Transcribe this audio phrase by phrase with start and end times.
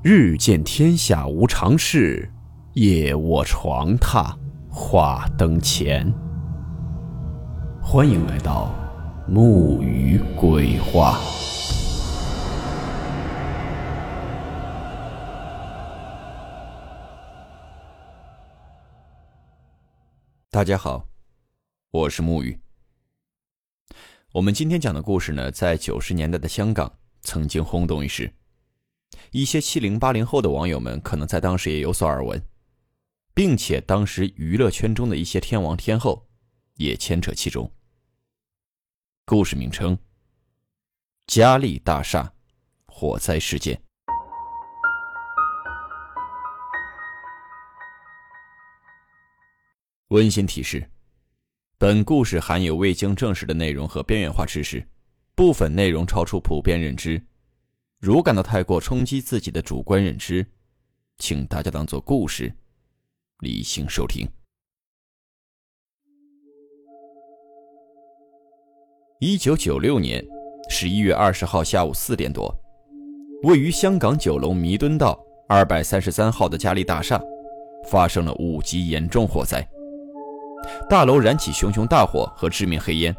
[0.00, 2.30] 日见天下无常事，
[2.74, 4.32] 夜卧床榻
[4.70, 6.08] 话灯前。
[7.82, 8.72] 欢迎来到
[9.26, 11.18] 木鱼鬼话。
[20.48, 21.08] 大家好，
[21.90, 22.56] 我是木鱼。
[24.34, 28.32] 我们今天讲的故事呢，在九十年代的香港曾经轰动一时。
[29.30, 32.42] 一些七零八零后的网友们可能在当时也有所耳闻，
[33.34, 36.28] 并且当时娱乐圈中的一些天王天后
[36.74, 37.70] 也牵扯其中。
[39.24, 39.98] 故事名称：
[41.26, 42.32] 嘉利大厦
[42.86, 43.80] 火灾事件。
[50.08, 50.90] 温馨提示：
[51.76, 54.88] 本故事含有未经证实的内容和边缘化知识，
[55.34, 57.22] 部分内容超出普遍认知。
[58.00, 60.46] 如感到太过冲击自己的主观认知，
[61.18, 62.52] 请大家当做故事，
[63.40, 64.24] 理性收听。
[69.18, 70.24] 一九九六年
[70.70, 72.54] 十一月二十号下午四点多，
[73.42, 77.20] 位于香港九龙弥敦道二百三十三号的嘉利大厦
[77.90, 79.68] 发生了五级严重火灾，
[80.88, 83.12] 大楼燃起熊熊大火和致命黑烟，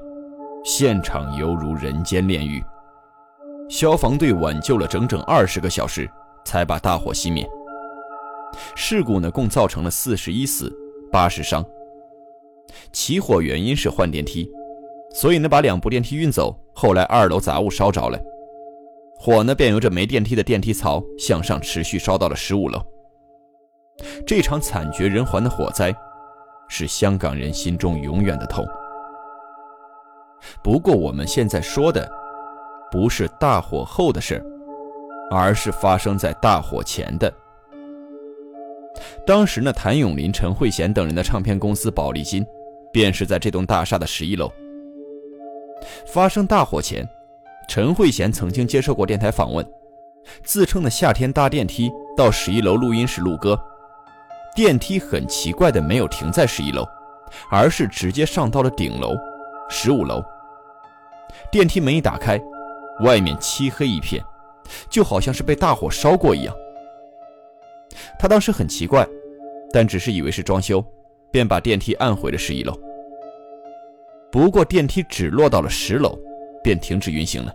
[0.64, 2.64] 现场犹如人间炼狱。
[3.70, 6.09] 消防队挽救了整整二十个小时，
[6.44, 7.48] 才把大火熄灭。
[8.76, 10.76] 事故呢，共造成了四十一死，
[11.11, 11.64] 八十伤。
[12.92, 14.50] 起火原因是换电梯，
[15.14, 16.59] 所以呢，把两部电梯运走。
[16.73, 18.20] 后来二楼杂物烧着了，
[19.20, 22.81] 火呢便由这没电梯的电梯槽向上持续烧到了十五楼。
[24.26, 25.95] 这场惨绝人寰的火灾，
[26.70, 28.66] 是香港人心中永远的痛。
[30.64, 32.19] 不过我们现在说的。
[32.92, 34.44] 不是大火后的事
[35.32, 37.32] 而是发生在大火前的。
[39.26, 42.45] 当时呢，谭咏麟、陈慧娴等人的唱片公司宝丽金，
[42.92, 44.52] 便是在这栋大厦的十一楼。
[46.08, 47.08] 发生大火前，
[47.67, 49.66] 陈慧娴曾经接受过电台访问，
[50.44, 53.58] 自称的夏天搭电梯到十一楼录音室录歌，
[54.56, 56.83] 电梯很奇怪的没有停在十一楼，
[57.52, 59.14] 而是直接上到了顶楼，
[59.70, 60.21] 十五楼。
[61.52, 62.42] 电梯门一打开。
[63.02, 64.23] 外面漆黑一片，
[64.89, 66.55] 就好像是被大火烧过一样。
[68.17, 69.08] 他当时很奇怪，
[69.71, 70.83] 但只是以为是装修，
[71.32, 72.73] 便把电梯按回了十一楼。
[74.32, 76.17] 不过电梯只落到了十楼，
[76.64, 77.54] 便停止运行了。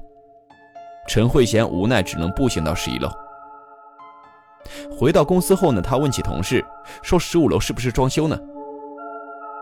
[1.07, 3.09] 陈慧娴无奈只能步行到十一楼。
[4.91, 6.65] 回到公司后呢，他问起同事，
[7.03, 8.39] 说十五楼是不是装修呢？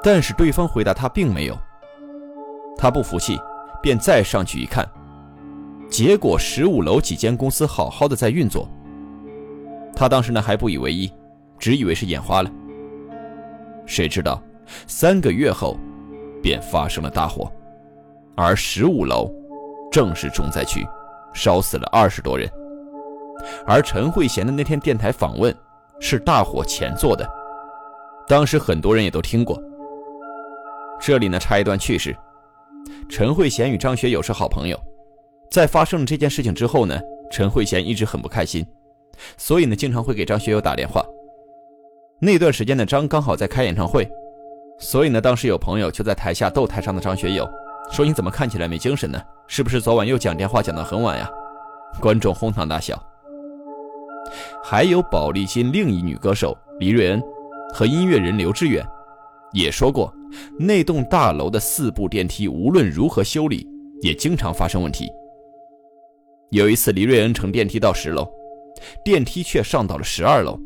[0.02, 1.58] 但是对方回答他并没有。
[2.78, 3.38] 他不服气，
[3.82, 4.88] 便再上去一看。
[5.92, 8.66] 结果十五楼几间公司好好的在运作，
[9.94, 11.12] 他当时呢还不以为意，
[11.58, 12.50] 只以为是眼花了。
[13.84, 14.42] 谁知道
[14.86, 15.76] 三个月后，
[16.42, 17.52] 便发生了大火，
[18.34, 19.30] 而十五楼
[19.90, 20.82] 正是重灾区，
[21.34, 22.50] 烧死了二十多人。
[23.66, 25.54] 而陈慧娴的那天电台访问
[26.00, 27.28] 是大火前做的，
[28.26, 29.62] 当时很多人也都听过。
[30.98, 32.16] 这里呢插一段趣事：
[33.10, 34.82] 陈慧娴与张学友是好朋友。
[35.52, 36.98] 在发生了这件事情之后呢，
[37.30, 38.64] 陈慧娴一直很不开心，
[39.36, 41.04] 所以呢，经常会给张学友打电话。
[42.18, 44.10] 那段时间呢，张刚好在开演唱会，
[44.78, 47.46] 所以呢，当时有朋友就在台下逗台上的张学友，
[47.90, 49.20] 说：“你怎么看起来没精神呢？
[49.46, 51.28] 是不是昨晚又讲电话讲到很晚呀？”
[52.00, 52.98] 观众哄堂大笑。
[54.64, 57.22] 还有宝丽金另一女歌手黎瑞恩
[57.74, 58.82] 和音乐人刘志远，
[59.52, 60.10] 也说过，
[60.58, 63.68] 那栋大楼的四部电梯无论如何修理，
[64.00, 65.12] 也经常发生问题。
[66.52, 68.30] 有一次，黎瑞恩乘电梯到十楼，
[69.02, 70.60] 电梯却上到了十二楼。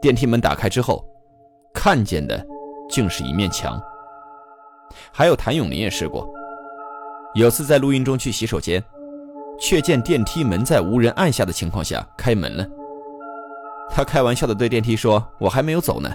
[0.00, 1.04] 电梯门打开之后，
[1.74, 2.46] 看见的
[2.88, 3.76] 竟是一面墙。
[5.10, 6.32] 还有谭咏麟也试过，
[7.34, 8.80] 有次在录音中去洗手间，
[9.58, 12.64] 却见电梯门在无人按下的情况下开门了。
[13.90, 16.08] 他开玩笑的对电梯说：“我还没有走呢。”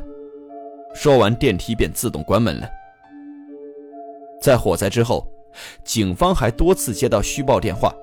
[0.95, 2.69] 说完，电梯便自动关门了。
[4.41, 5.27] 在火灾之后，
[5.83, 7.93] 警方还多次接到虚报电话。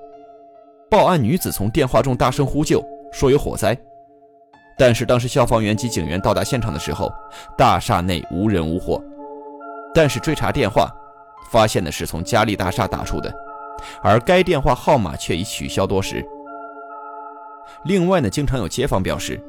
[0.91, 3.73] 报案女子从电话中大声呼救，说有火灾，
[4.77, 7.09] 但是当时消防员及警员到达现场的时候，
[7.57, 9.01] 大厦内无人无火。
[9.93, 10.91] 但是追查电话，
[11.49, 13.33] 发现的是从嘉利大厦打出的，
[14.03, 16.21] 而该电话号码却已取消多时。
[17.85, 19.41] 另外呢，经常有街坊表示，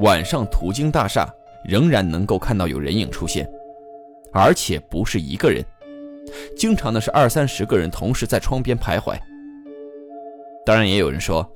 [0.00, 1.32] 晚上途经大厦，
[1.64, 3.48] 仍然能够看到有人影出现，
[4.32, 5.64] 而且不是一个人，
[6.56, 9.16] 经常的是二三十个人同时在窗边徘徊。
[10.64, 11.48] 当然，也有人说，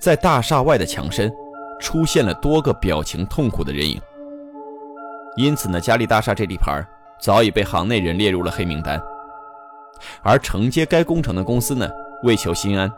[0.00, 1.30] 在大厦外的墙身
[1.78, 4.00] 出现了多个表情痛苦的人影。
[5.36, 6.82] 因此呢，嘉利大厦这地盘
[7.20, 9.00] 早已被行内人列入了黑名单。
[10.22, 11.88] 而承接该工程的公司呢，
[12.22, 12.90] 为求心安，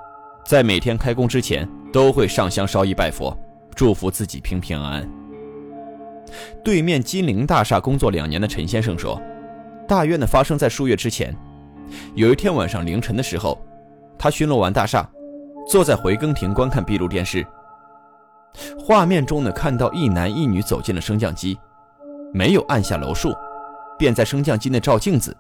[0.45, 3.37] 在每天开工之前都会上香烧衣拜佛，
[3.75, 5.11] 祝福自己平平安安。
[6.63, 9.21] 对面金陵大厦工作两年的陈先生说
[9.87, 11.35] ：“大约呢发生在数月之前，
[12.15, 13.61] 有一天晚上凌晨的时候，
[14.19, 15.09] 他巡逻完大厦，
[15.67, 17.47] 坐在回更亭观看闭路电视。
[18.79, 21.59] 画面中呢看到一男一女走进了升降机，
[22.33, 23.35] 没有按下楼数，
[23.99, 25.37] 便在升降机内照镜子。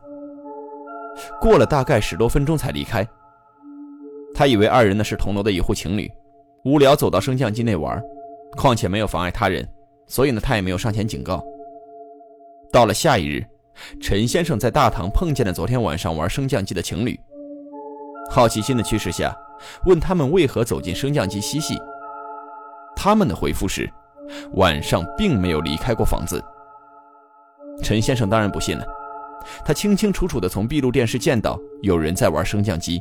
[1.41, 3.07] 过了大概十多分钟才离开。
[4.35, 6.11] 他以为二人呢是同楼的一户情侣，
[6.65, 8.03] 无聊走到升降机内玩，
[8.57, 9.67] 况且没有妨碍他人。”
[10.09, 11.45] 所以呢，他也没有上前警告。
[12.71, 13.45] 到了下一日，
[14.01, 17.19] 陈先生在大堂碰见了昨天晚上玩升降机的情侣。
[18.31, 19.37] 好奇心的驱使下，
[19.85, 21.77] 问他们为何走进升降机嬉戏。
[22.95, 23.91] 他们的回复是，
[24.55, 26.43] 晚上并没有离开过房子。
[27.83, 28.85] 陈先生当然不信了，
[29.65, 33.01] 他清清楚楚的从闭路电视见到有人在玩升降机。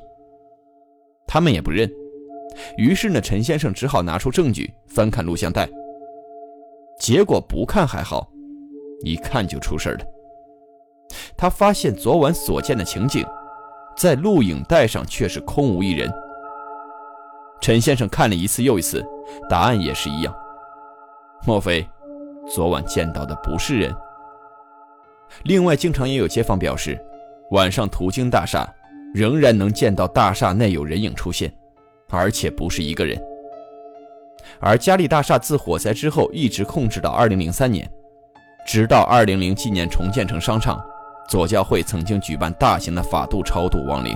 [1.25, 1.89] 他们也不认，
[2.77, 5.67] 于是呢，陈先生只好拿出证据翻看录像带。
[6.99, 8.29] 结果不看还好，
[9.03, 10.05] 一看就出事了。
[11.37, 13.25] 他发现昨晚所见的情景，
[13.97, 16.11] 在录影带上却是空无一人。
[17.61, 19.03] 陈先生看了一次又一次，
[19.49, 20.33] 答案也是一样。
[21.45, 21.87] 莫非
[22.47, 23.95] 昨晚见到的不是人？
[25.43, 26.99] 另外，经常也有街坊表示，
[27.51, 28.67] 晚上途经大厦，
[29.13, 31.51] 仍然能见到大厦内有人影出现，
[32.09, 33.19] 而且不是一个人。
[34.59, 37.89] 而嘉利大厦自火灾之后一直控制到二零零三年，
[38.67, 40.79] 直到二零零七年重建成商场，
[41.27, 44.15] 左教会曾经举办大型的法度超度亡灵。